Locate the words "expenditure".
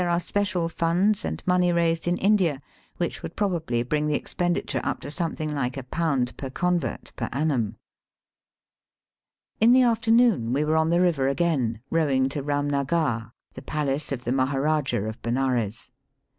4.15-4.81